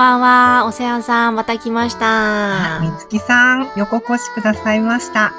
[0.00, 2.80] ばんは、オセアンさん、また来ました。
[2.80, 5.34] みつきさんよくお越しくださいました。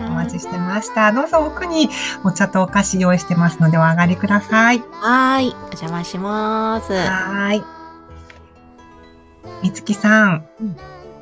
[0.00, 1.12] お待ちしてました。
[1.12, 1.88] どうぞ奥に
[2.24, 4.80] お茶とお菓子用意してますのでお上がりください。
[4.80, 6.92] はーい、お邪魔します。
[6.92, 7.64] はーい。
[9.62, 10.76] みつきさん、うん。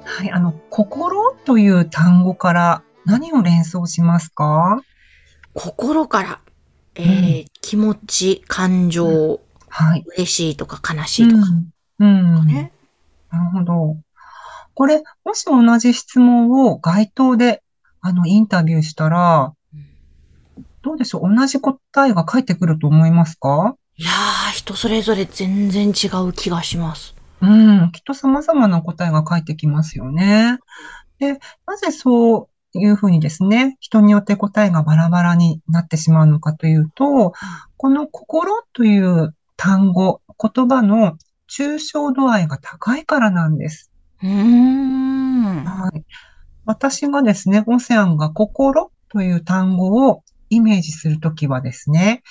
[0.06, 4.80] はいあの心という単語から何を連想しますか？
[5.52, 6.40] 心から、
[6.94, 10.04] えー気持ち、感情、はい。
[10.16, 11.42] 嬉しいとか悲しいとか。
[11.98, 12.46] うん、うん。
[12.46, 12.72] ね。
[13.30, 13.96] なるほど。
[14.74, 17.62] これ、もし同じ質問を街頭で、
[18.00, 19.52] あの、インタビューしたら、
[20.82, 21.34] どうでしょう？
[21.34, 23.74] 同じ答えが返ってくると思いますか？
[23.96, 27.16] いやー、人それぞれ全然違う気がします。
[27.40, 30.58] うん、きっと様々な答えが返ってきますよね。
[31.18, 37.32] で、なぜそういうふうにですね、人によって答えがバラバラになってしまうのかというと、
[37.76, 41.18] この心という単語、言葉の
[41.48, 43.90] 抽象度合いが高いからなんです。
[44.22, 45.64] うーん。
[45.64, 46.04] はい。
[46.64, 52.22] 私がですね、オセアンが心という単語をイメージするときはですね、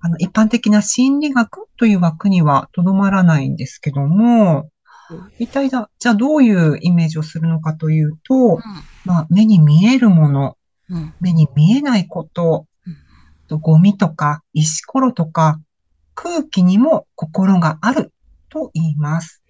[0.00, 4.68] あの、一般的な心理学という枠にはとどまらないんですけども
[5.10, 8.58] うん、一体だ、じゃあどういうイメージをするのかというと、
[9.04, 10.56] まあ、目に見えるもの、
[10.90, 11.14] うん。
[11.20, 12.96] 目に見えないことうん、
[13.48, 15.60] とゴミとか石ころとか
[16.14, 18.12] 空気にも心がある
[18.48, 19.42] と言います。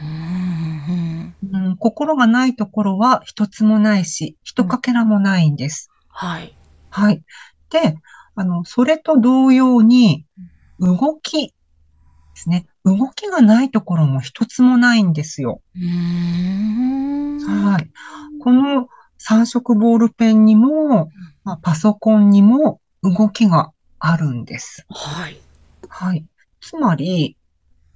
[0.00, 1.34] うん。
[1.52, 5.90] うん、心がないところは一つもないし、一かけらもないんです。
[6.08, 6.56] はい。
[6.90, 7.22] はい。
[7.70, 7.96] で、
[8.34, 10.26] あの、それと同様に、
[10.78, 11.54] 動きで
[12.34, 12.66] すね。
[12.84, 15.60] 動きがないところも一つもないんですよ。
[15.74, 17.90] はい。
[18.40, 21.10] この三色ボールペンにも、
[21.44, 23.70] まあ、パソコンにも動きが
[24.00, 24.84] あるんです。
[24.90, 25.38] はい。
[25.88, 26.26] はい。
[26.60, 27.36] つまり、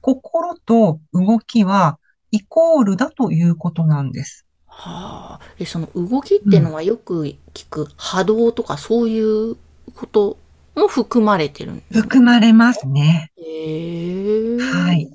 [0.06, 1.98] 心と動きは
[2.30, 4.46] イコールだということなんです。
[4.68, 5.54] はあ。
[5.58, 9.56] え、その動きってのはよく聞く波動とかそういう
[9.96, 10.38] こと
[10.76, 13.32] も含まれてるんです含まれますね。
[13.36, 14.58] へえ。
[14.58, 15.10] はい。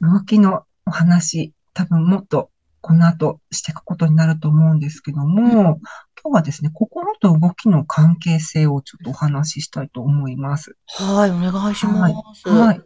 [0.00, 2.50] 動きのお話、多分もっと
[2.82, 5.78] この後していくことになると思うんですけども、
[6.20, 10.76] 今日はですね、心と動きの関係性をちょっとお話ししたいと思います。
[10.88, 12.48] はい、お願いします。
[12.48, 12.80] はい。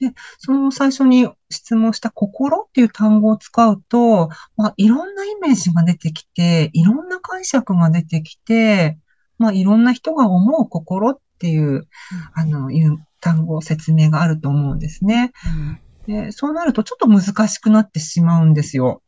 [0.00, 8.98] で、その最初に質問した心っていう単語を使うと、まあ、いろんなイメージが出てきて、いろんな解釈が出てきて、
[9.38, 11.88] まあ、いろんな人が思う心っていう、
[12.34, 15.32] あの、いう単語、説明があると思うんですね。
[15.46, 19.02] うんで、そうなるとちょっと難しくなってしまうんですよ。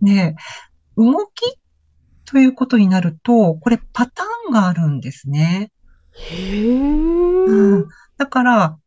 [0.00, 0.34] で、
[0.96, 1.58] 動き
[2.24, 5.70] ということになると、これパターンがあるんですね。
[6.12, 6.72] へえ。
[6.72, 7.88] うん。
[8.16, 8.78] だから、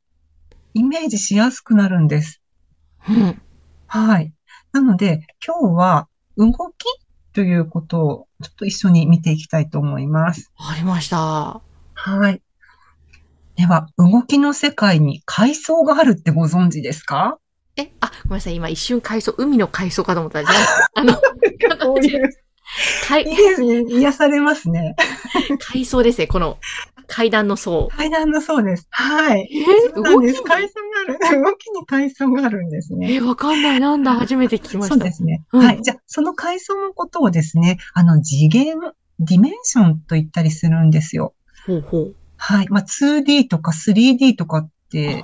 [0.74, 2.42] イメージしやすくなるんです。
[3.08, 3.42] うん。
[3.88, 4.34] はい。
[4.72, 6.08] なので、今日は
[6.38, 6.86] 動き
[7.34, 10.52] ということをちょっと一緒に見ていきたいと思います。
[10.58, 11.62] ありました。
[11.94, 12.42] はい。
[13.56, 17.40] では、動きの世界に海藻があるってご存知ですか？
[17.78, 18.56] え、あ、ごめんなさい。
[18.56, 22.30] 今一瞬海藻、海の海藻かと思ったら、じゃあ、あの、こういう、
[23.08, 23.84] 海いいですね。
[23.88, 24.96] 癒されますね。
[25.60, 26.28] 海藻ですね。
[26.28, 26.58] この
[27.08, 27.90] 階段の層。
[27.96, 28.88] 階段のそうです。
[28.90, 29.48] はい。
[29.52, 30.38] えそうなんです。
[30.38, 30.74] 動き階層
[31.20, 31.42] がある。
[31.44, 33.14] 動きに階層があるんですね。
[33.14, 33.80] え、わかんない。
[33.80, 34.14] なんだ？
[34.16, 34.96] 初めて聞きました。
[34.96, 35.44] そうですね。
[35.54, 35.82] うんはい。
[35.82, 38.78] じゃあ、その階層のことをですね、あの、次元、
[39.20, 41.34] dimension と言ったりするんですよ。
[41.68, 42.16] ほうほう。
[42.38, 42.68] はい。
[42.70, 45.22] まあ、2D とか 3D とかって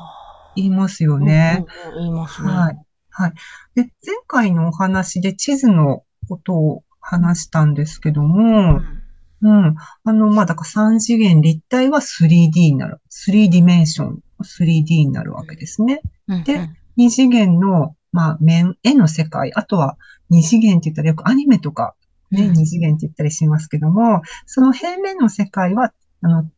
[0.56, 1.66] 言いますよね。
[1.86, 2.52] うんうんうん言いますね。
[2.52, 2.78] はい。
[3.10, 3.34] はい。
[3.76, 9.02] で、前回のお話で地図のことを話したんですけどうも、ん
[9.42, 9.76] うん。
[10.04, 13.02] あの、まあ、だから3次元立体は 3D になる。
[13.10, 16.02] 3 dimension、3D になるわけですね。
[16.46, 19.98] でうんうん二次元の、まあ、面、絵の世界、あとは
[20.30, 21.96] 二次元って言ったらよくアニメとか、
[22.32, 26.50] ね、うん二次元って言ったりしますけども、その平面の世界は、あの、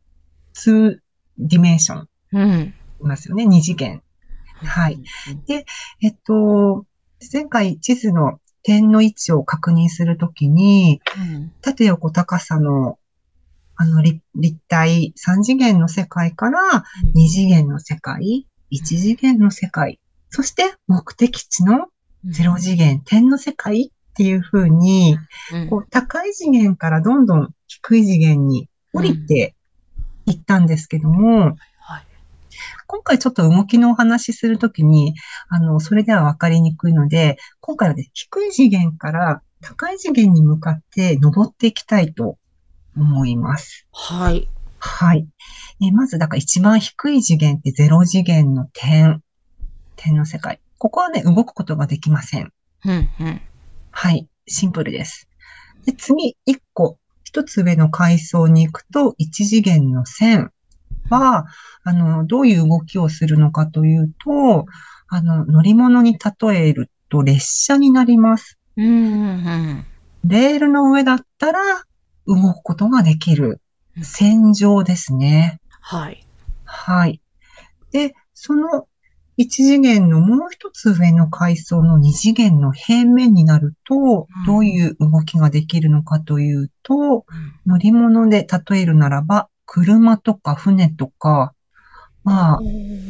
[0.54, 0.98] 2
[1.38, 2.74] ディメンション、うん。
[3.04, 4.02] いますよね、二次元。
[4.62, 5.00] はい。
[6.00, 6.86] えっと、
[7.32, 11.52] 前回地図の点の位置を確認するときに、うん。
[11.60, 12.98] 縦横高さの、
[13.76, 16.84] あの、立立体三次元の世界から
[17.14, 20.00] 二次元の世界、一次元の世界、
[20.30, 21.88] そして目的地の
[22.24, 25.18] ゼロ次元、点の世界っていう風に、
[25.52, 29.54] うんこう高い次元からどんどん低い次元に降りて
[30.26, 31.54] いったんですけども、はい。
[32.86, 35.14] 今回ちょっと動きのお話しするときに、
[35.48, 42.38] あの、それでは分かりにくいので、今回はね、低い次元から高い次元に向かって登っていきたいと
[42.96, 43.86] 思います。
[43.92, 44.48] はい。
[44.78, 45.26] はい。
[45.80, 49.22] えまず、だから一番低い次元ってゼロ次元の点。
[49.96, 50.60] 点の世界。
[50.78, 52.52] ここはね、動くことができません。
[52.84, 53.40] うん、うん。
[53.90, 54.28] はい。
[54.46, 55.28] シンプルです。
[55.86, 60.52] で、次、一個、一つ上の階層に行くと、一次元の線
[61.10, 61.46] は、
[61.82, 64.66] あの、どういう動きをするのかというと、
[65.08, 68.58] あの、乗り物に例えると列車になります。
[68.76, 69.86] うん、うん。
[70.24, 71.60] レールの上だったら
[72.26, 73.60] 動くことができる
[74.02, 75.60] 線上ですね。
[75.80, 76.26] はい。
[76.64, 77.20] はい。
[77.92, 78.86] で、その
[79.36, 87.26] 一次元のもう一つ上の階層の二次元の平面になるとうん、どういう動きができるのかというと、
[87.66, 91.54] 乗り物で例えるならば、車とか船とか、
[92.22, 92.60] まあ、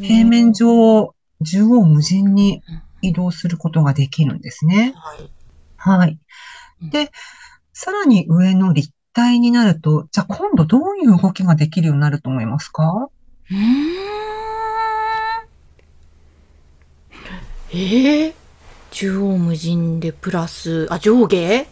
[0.02, 2.62] 平面上、縦横無尽に
[3.02, 4.94] 移動することができるんですね。
[4.96, 5.30] はい。
[5.76, 6.18] はい。
[6.90, 7.10] で、
[7.72, 13.08] さらに上の立体になると、じゃあ今度どういう動きができるようになると思いますか？
[13.50, 13.60] うーん。
[17.72, 18.34] ええ
[18.90, 21.66] 縦横無尽でプラス、あ、上下？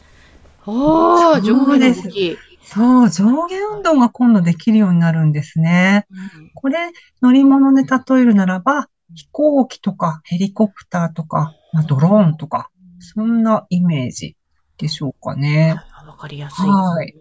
[0.66, 2.38] ああ、上下です動き。
[2.74, 6.06] そう、上下運動が今度できるようになるんですね。
[6.54, 6.90] これ、
[7.20, 14.36] 乗り物で例えるならば、飛行機とかヘリコプターとか、まあ、ドローンとか、そんなイメージ
[14.78, 15.76] でしょうかね。
[15.98, 16.66] あわかりやすい。
[16.66, 17.14] はい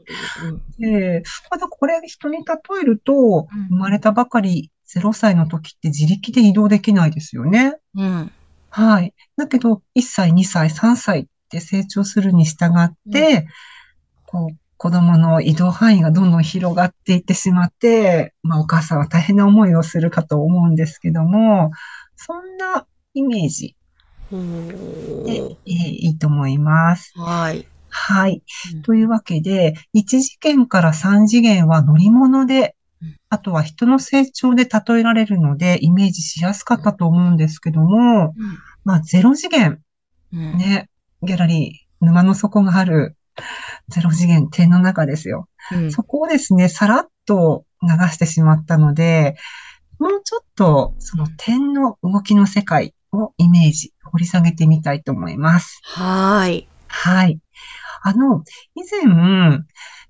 [0.44, 0.62] うん。
[0.80, 2.44] で、ただこれ人に例
[2.82, 7.76] えると、うん生まれたばかり0歳の時って自力で移動できないですよね。
[7.96, 8.32] うん。
[8.70, 9.14] はい。
[9.38, 13.48] だけど、1歳、2歳、3歳って成長するに従って、
[14.26, 21.70] こう、子供の移動範囲がどんどん広がっていってしまって、まあお母さんは大変な思いをするかと思うんですけども、
[22.16, 23.76] そんなイメージ
[24.32, 27.14] おで、いいと思います。
[27.16, 27.64] はい。
[27.90, 28.42] はい。
[28.74, 38.34] うんというわけで、1次元から3次元は乗り物でうん、あとは人の成長で例えられるので、イメージしやすかったと思うんですけども、
[38.84, 39.80] まあ0次元、
[40.34, 40.58] うん。
[40.58, 40.90] ね、
[41.22, 43.16] ギャラリー、沼の底がある
[43.90, 45.48] ゼロ次元点の中ですよ。
[45.72, 45.92] うん。
[45.92, 49.36] そこをですね、さらっと流してしまったので、
[50.00, 55.80] もうちょっとその点の動きの世界をイメージ、掘り下げてみたいと思います。
[55.84, 56.68] はーい。
[56.88, 57.40] はい。
[58.04, 58.44] あの、
[58.76, 59.60] 以前、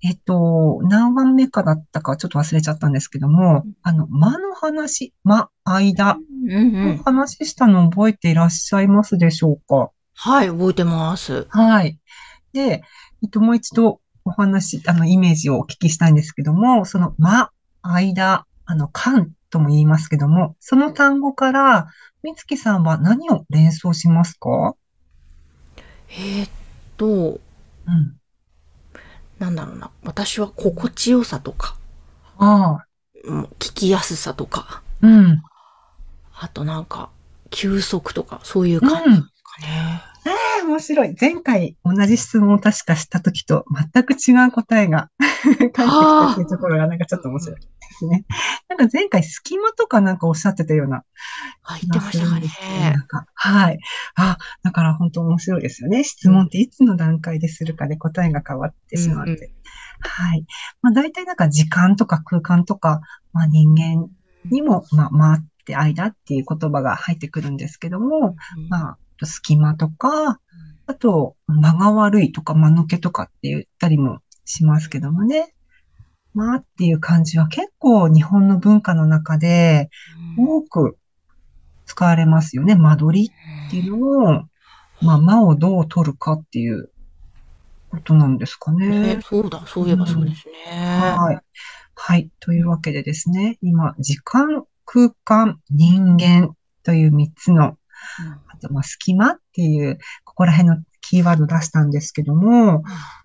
[0.04, 6.19] えっと、何番目かだったかちょっと忘れちゃったんですけども、あの、間の話、間、間う
[6.50, 6.98] んうのん。
[7.04, 11.45] 話したの覚えていらっしゃいますでしょうかはい、覚えてます。
[11.50, 12.00] はい。
[12.54, 12.84] で、えっと、
[13.36, 17.52] もう一度お話、あの、イメージをお聞きしたいんですけども、その、間、
[17.82, 21.88] 間、あの、間とも言いますけども、その単語から、
[22.24, 24.76] みつきさんは何を連想しますか？
[26.10, 26.50] えーっ
[26.98, 28.20] と、うん。
[29.40, 29.90] なんだろうな。
[30.04, 31.78] 私は心地よさとか、
[32.38, 32.86] ああ、
[33.24, 35.42] うん聞きやすさとか、うん。
[36.34, 37.10] あとなんか、
[37.50, 39.16] 休息とか、そういう感じうん。
[39.16, 40.01] ですかね。
[40.62, 41.15] えー面白い。
[41.20, 48.25] 前回同じ質問を確かした時と全く違う答えが返ってきたっていうところがなんかちょっと面白いですね。
[48.70, 51.03] なんか前回隙間とかなんかおっしゃってたような
[51.63, 52.48] あ、気言ってましたかね
[52.94, 53.03] な。
[53.03, 53.80] んか、はい。
[54.15, 56.03] あ、だから本当面白いですよね。
[56.03, 59.32] 質問っていつの段階でするかで答えが変わってしまって。
[59.32, 59.51] うんうん
[60.03, 60.46] はい。
[60.82, 63.01] まあ大体なんか時間とか空間とか、
[63.34, 64.10] まあ人間
[64.50, 68.36] にも、まあ、待って間っていう言葉が入ってくるんですけども、
[68.68, 70.39] まあ、隙間とか、
[70.88, 75.54] あと、間が悪いとか間抜けとかって言ったりもしますけどもね。
[76.34, 79.90] 間っていう漢字は結構日本の文化の中で
[80.38, 80.98] 多く
[81.86, 82.76] 使われますよね。
[82.76, 83.28] 間取り
[83.68, 84.44] っていうのを、
[85.02, 86.90] まあ、間をどう取るかっていう
[87.90, 89.16] ことなんですかね。
[89.16, 90.54] ね、そうだ、そういえばそうですね。
[91.18, 91.40] はい。
[91.96, 92.32] はい。
[92.40, 97.78] というわけでですね、今、時間、空間、人間という3つの、
[98.48, 99.98] あと、まあ、隙間っていう、
[100.32, 102.84] ここら辺のキーワード出したんですけども、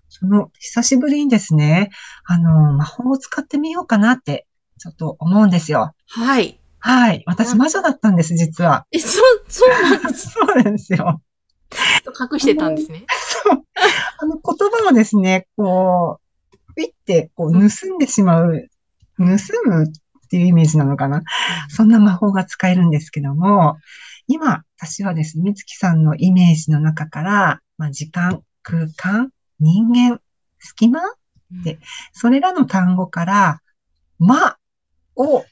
[0.09, 1.89] その、久しぶりにですね、
[2.25, 4.45] あの、魔法を使ってみようかなって、
[4.77, 5.93] ちょっと思うんですよ。
[6.09, 6.59] はい。
[6.79, 7.23] はい。
[7.25, 8.85] 私、魔女だったんです、実は。
[8.91, 10.31] え、そう、そうなんです。
[10.35, 11.21] そうなんですよ。
[12.33, 13.05] 隠してたんですね。
[13.45, 13.63] そう。
[14.19, 16.19] あの、言葉をですね、こ
[16.51, 18.69] う、ピって、こう、盗んでしまう、
[19.17, 21.23] 盗むっていうイメージなのかな。
[21.69, 23.77] そんな魔法が使えるんですけども、
[24.27, 30.21] 今、私はですね、みつきさんのイメージの中から、まあ、時間、空間、人間、
[30.59, 31.01] 隙間
[31.63, 31.79] で
[32.13, 33.61] それらの単語から、
[34.19, 34.57] ま
[35.15, 35.43] を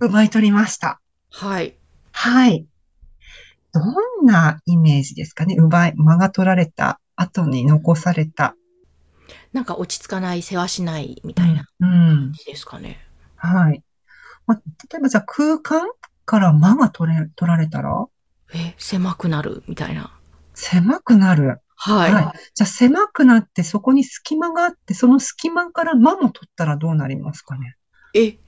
[0.00, 1.00] 奪い取りました。
[1.30, 1.74] はい。
[2.12, 2.66] はい。
[3.72, 3.80] ど
[4.22, 5.54] んなイメージですかね？
[5.56, 8.54] 奪い、間が取られた後に残された。
[9.54, 11.88] なんか落ち着かない、世話しないみたいなうん。
[11.88, 12.98] 感じですかね。
[13.36, 13.82] はい。
[14.46, 15.88] まあ、例えばじゃあ空間
[16.26, 18.06] から間が取れ、取られたら？
[18.54, 20.12] え、狭くなるみたいな。
[20.54, 21.60] 狭くなる。
[21.76, 22.12] はい。
[22.12, 22.38] はい。
[22.54, 27.76] じゃあ狭くなってそこに隙間があって、その隙間から間も取ったらどうなりますかね？
[28.14, 28.38] え、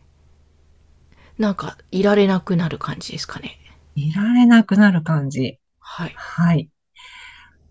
[1.38, 3.58] なんか、いられなくなる感じですかね？
[3.94, 5.58] いられなくなる感じ。
[5.80, 6.14] はい。
[6.16, 6.70] はい。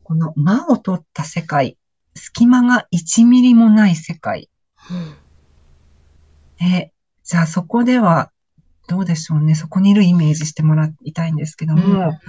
[0.03, 1.77] この間を取った世界、
[2.15, 4.49] 隙間が1ミリもない世界。
[4.91, 5.15] うん
[6.59, 6.91] え、
[7.23, 8.31] じゃあそこでは、
[8.87, 9.55] どうでしょうね。
[9.55, 12.19] そこにいるイメージしてもらいたいんですけども、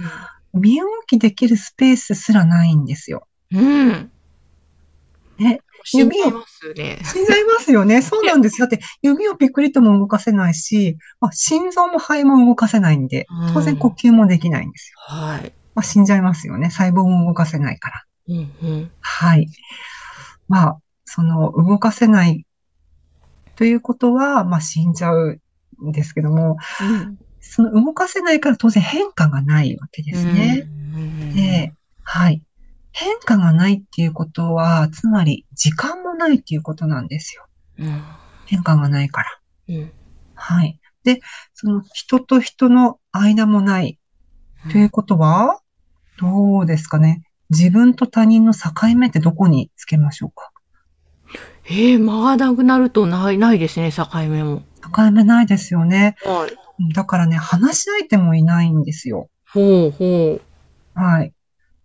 [0.53, 3.27] 身動きできるスペースすらないんですよ。
[3.51, 4.11] うん。
[5.41, 6.99] え、死んじゃいますね。
[7.03, 8.01] 死んじゃいますよね。
[8.03, 8.67] そうなんですよ。
[8.67, 14.97] だって、指をピクリとも動かせないし、まあ、心臓も肺も動かせないんで、当然呼吸もできないんですよ。
[14.99, 15.53] はい。
[15.75, 16.69] まあ、死んじゃいますよね。
[16.69, 18.03] 細胞も動かせないから。
[18.27, 18.91] うんうん。
[18.99, 19.47] はい。
[20.47, 22.45] まあ、その、動かせない
[23.55, 25.39] ということは、まあ、死んじゃう
[25.87, 26.57] んですけども、
[27.39, 30.67] その動かせないから当然変化がないわけですね。
[30.95, 31.35] うん。
[31.35, 32.41] で、はい。
[32.91, 37.45] 変化がないっていうことは、つまり時間もないっていうことなんですよ。
[37.79, 38.03] うん。
[38.45, 39.39] 変化がないから。
[39.69, 39.91] うん。
[40.35, 40.79] はい。
[41.03, 41.21] で、
[41.53, 43.99] その人と人の間もない
[44.71, 45.61] ということは、
[46.17, 47.23] どうですかね。
[47.49, 50.51] 自分と他人の境目ってどこにつけましょうか
[51.65, 54.63] えー、間がなくなるとない、ないですね、境目も。
[54.81, 56.15] 境目ないですよね。
[56.23, 56.93] はい。
[56.93, 59.29] だからね、話し相手もいないんですよ。
[59.51, 60.99] ほうほう。
[60.99, 61.33] はい。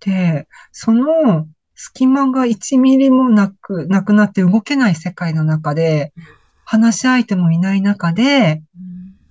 [0.01, 6.13] で、その隙間が1ミリもなく、なくなって動けない世界の中で、
[6.65, 8.63] 話し相手もいない中で、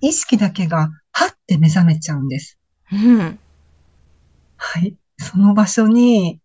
[0.00, 2.58] 意識だけが、はって目覚めちゃうんです。
[2.92, 3.38] うん。
[4.56, 4.96] はい。
[5.18, 6.40] その場所に、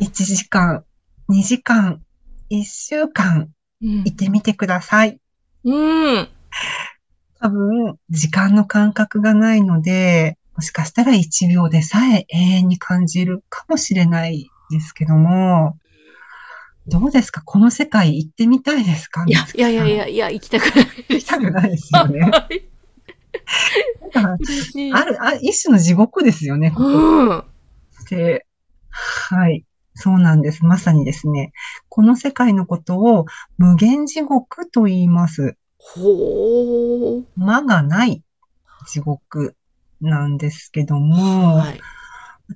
[0.00, 0.84] 1時間、
[1.28, 2.02] 2時間、
[2.50, 3.48] 1週間、
[3.82, 5.10] うんいてみてください。
[5.10, 5.18] うん。
[7.40, 15.78] 多分、時間の感覚がないので、もしかしたら1秒でさえ永遠に感じるかもしれないですけども、
[16.86, 17.40] どうですか？
[17.42, 19.24] この世界行ってみたいですか？
[19.26, 22.20] いや、いやいやいや、いや、行きたくない行きたくないですよね。
[22.30, 22.68] はい
[24.12, 24.36] だか。
[24.92, 26.72] ある、あ、一種の地獄ですよね。
[26.76, 27.44] うん。
[28.10, 28.46] で、
[28.90, 29.64] はい。
[29.94, 30.64] そうなんです。
[30.64, 31.52] まさにですね。
[31.88, 33.26] この世界のことを
[33.58, 35.56] 無限地獄と言います。
[35.78, 37.24] ほう。
[37.36, 38.22] 間がない
[38.88, 39.56] 地獄
[40.00, 41.80] なんですけども、はい。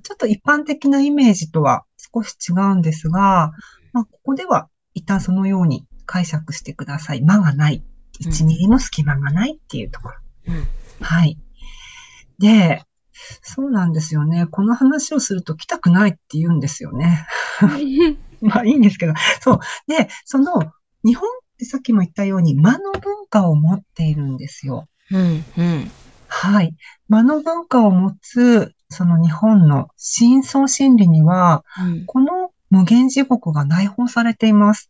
[0.03, 3.51] ちょっと一般的なイメージとは少し違うんですが、
[3.93, 7.21] まあ、ここでは一旦そのように解釈してください。
[7.21, 7.83] 間がない。
[8.21, 10.15] 1ミリの隙間がないっていうところ。
[10.47, 10.67] うん
[11.01, 11.37] はい。
[12.39, 12.83] で、
[13.41, 14.47] そうなんですよね。
[14.47, 17.25] この話をすると来たくないって言うんですよね。
[18.41, 19.13] まあいいんですけど。
[19.41, 19.59] そう。
[19.87, 20.71] で、その、
[21.03, 24.87] 日本ってさっきも言ったように間の文化を持っているんですよ。
[25.11, 25.43] うん。
[25.57, 25.91] うん。
[26.27, 26.75] はい。
[27.09, 32.05] 間の文化を持つ、その日本の深層心理には、うん。
[32.05, 34.89] この無限地獄が内包されています。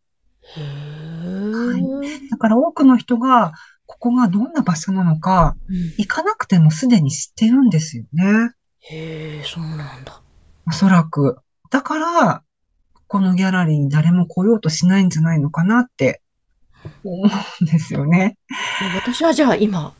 [0.55, 3.53] へーだから多くの人が、
[3.99, 8.51] ここがどんな場所なのか、うん行かなくてもすでに知ってるんですよね。
[8.81, 10.21] へえ、そうなんだ。
[10.67, 11.37] おそらく。
[11.69, 12.43] だから、
[13.07, 16.21] このギャラリーに誰も来ようとしないんじゃないのかなって
[17.03, 18.37] 思うんですよね。
[18.49, 19.93] で私はじゃあ今、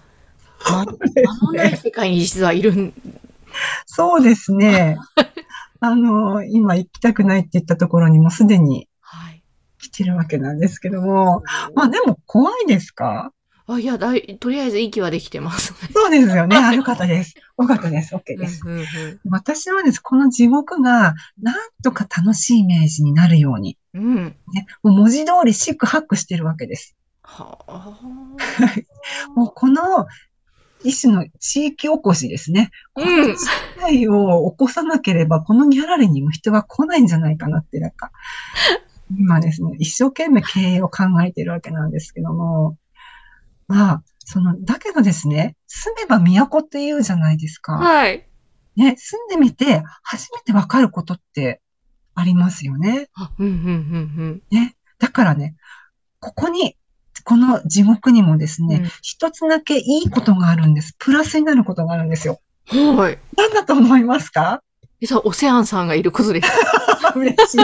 [0.63, 2.93] 間間のない世界に実はいるん。
[3.85, 4.97] そうですね。
[5.81, 9.43] あの、今行きたくないって言ったところにもすでにはい。
[9.79, 11.43] 来てるわけなんですけども。
[11.75, 13.33] まあでも怖いですか？
[13.71, 15.75] あ、いや、だい、とりあえず息はできてます。
[15.93, 16.57] そうですよね。
[16.57, 17.35] あ、よかったです。
[17.59, 18.15] よかったです。
[18.15, 18.61] OK です。
[18.65, 18.85] うんうん
[19.29, 24.01] 私はです、この地獄がなんとか楽しいイメージになるように、うん。
[24.01, 24.35] うん。
[24.53, 26.95] ね、もう文字通りシックハックしてるわけです。
[27.21, 27.99] はあ。
[29.35, 30.07] もうこの
[30.83, 32.71] 一種の地域おこしですね。
[32.93, 38.11] このうん地域を起こさなければ、このギャラリーにも人が来ないんじゃないかなって、なんか、
[39.15, 42.77] 今ですね、一生懸命経営を考えてるわけなんですけども、
[43.69, 47.73] まあ、その、だけどですね、住めば都って言うじゃないですか。
[47.73, 48.27] はい。
[48.75, 51.61] ね、住んでみて初めてわかることって
[52.15, 53.09] ありますよね。
[53.13, 53.57] あ、うんうんう
[54.25, 54.75] んね。
[54.99, 55.55] だからね、
[56.19, 56.75] ここに、
[57.25, 60.95] この地獄にもですね、うん一つだけいいことがあるんです。
[60.97, 62.39] プラスになることがあるんですよ。
[62.67, 63.19] はい。
[63.37, 64.63] 何だと思いますか？
[65.01, 66.49] え、さ、オセアンさんがいることです
[67.01, 67.13] か？
[67.19, 67.57] 嬉しい。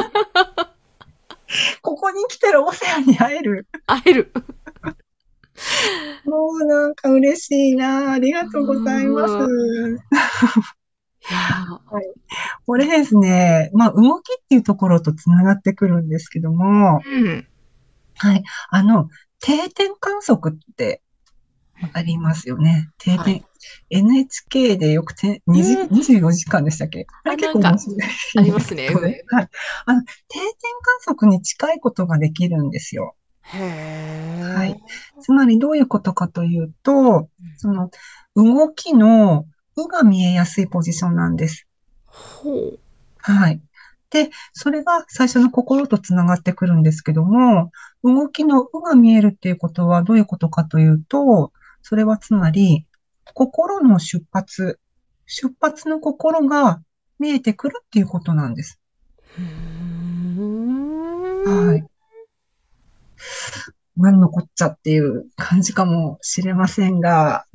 [1.82, 3.68] ここに来たらオセアンに会える。
[3.88, 4.34] 会える。
[6.26, 9.34] もうなんか嬉しいなありがとうございます。
[11.28, 11.40] いや
[12.68, 17.48] これですね、まあ動きっていうところとつながってくるんですけども、ーうん。
[18.18, 18.44] はい。
[18.70, 21.02] あの、定点観測って
[21.94, 22.90] ありますよね。
[22.98, 23.18] 定点。
[23.18, 23.46] はい
[23.90, 27.08] NHK でよくて2時、うん24時間でしたっけ？
[27.24, 28.00] あれ結構面白い。
[28.38, 29.50] ありますね はい。
[29.88, 30.44] あの、定点
[30.84, 33.16] 観測に近いことができるんですよ。
[33.54, 34.82] へーはい。
[35.22, 37.90] つまりどういうことかというと、その、
[38.36, 39.46] 動きの、
[39.78, 41.68] うが見えやすいポジションなんです。
[42.06, 42.80] ほう。
[43.18, 43.62] はい。
[44.10, 47.72] で、それが最初の心とつながってくるんですけども、
[48.04, 52.86] 動きのうが見えるっていうことはどういうことかというと、それはつまり、
[53.34, 54.80] 心の出発、
[55.26, 56.82] 出発の心が
[57.20, 58.80] 見えてくるっていうことなんです。
[61.46, 61.95] はい。
[63.98, 67.46] 何のこっちゃっていう感じかもしれませんが、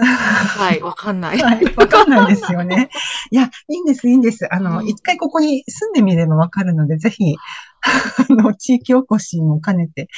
[0.00, 1.38] はい、わかんない。
[1.38, 2.88] はい、わかんないですよね。
[3.30, 4.46] いや、いいんです、いいんです。
[4.52, 7.38] あの、うん一回ここに住んでみればわかるので、ぜひ、あ
[8.30, 10.08] の、地域おこしも兼ねて、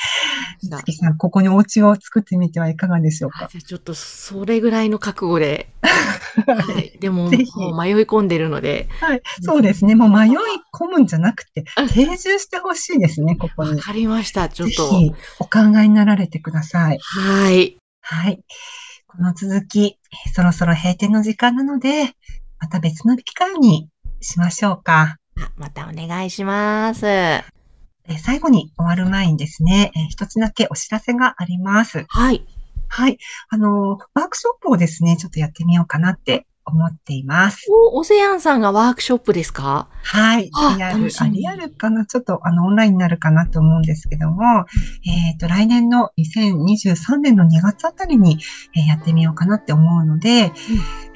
[0.63, 3.49] 月さん、ここにお家を作ってみてはいかがでしょうか？
[3.51, 5.69] じゃあちょっとそれぐらいの覚悟で。
[6.47, 6.99] はい。
[7.01, 7.43] でも、も迷い
[8.05, 8.89] 込んでるので。
[9.01, 9.95] はい、そうですね。
[9.95, 10.31] もう迷い
[10.73, 13.81] 込むんじゃなくてあ、定住してほしいですね、ここわに。
[13.81, 14.49] かりました。
[14.49, 14.89] ちょっぜと。
[14.91, 16.99] ひ、お考えになられてください。
[17.01, 17.77] はい。
[18.01, 18.41] はい。
[19.07, 22.15] この続き、えーそろそろ閉店の時間なので、
[22.59, 23.89] また別の機会に
[24.21, 25.17] しましょうか。
[25.41, 27.07] あまたお願いします。
[27.07, 32.05] えー最後に終わる前にですね、えー一つだけお知らせがあります。
[32.09, 32.45] はい。
[32.89, 33.19] はい。
[33.51, 37.67] あのー、ワークショップをですね、ちょっとやってみようかなって思っています。
[37.71, 39.89] お、オセアンさんがワークショップですか？
[40.03, 40.51] はい。
[40.53, 42.05] あリアルあ、リアルかな？
[42.05, 44.43] ちょっと、あの、オンラインになるかなと思うんですけども、
[45.07, 48.39] えっ、と、来年の2023年の2月あたりに、
[48.77, 50.53] えーやってみようかなって思うので、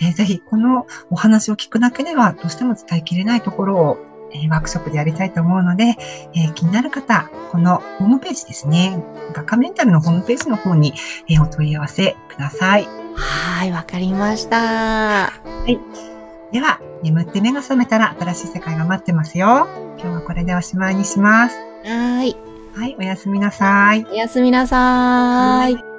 [0.01, 3.99] えーぜひ、このお話を聞くだけでは、どうしても伝えきれないところを、
[4.35, 5.97] えーワークショップでやりたいと思うので、
[6.35, 10.94] えー気になる方、このホームページですね、画家メンタルのホームページの方に、
[11.29, 12.88] えーお問い合わせください。
[13.16, 15.33] はい、わかりました。
[16.53, 19.66] では、眠って目が覚めたら新しい世界が待ってますよ。
[19.99, 21.57] 今日はこれでおしまいにします。
[21.85, 22.37] はい。
[22.75, 24.05] はい、おやすみなさい。
[24.11, 25.93] おやすみなさーい。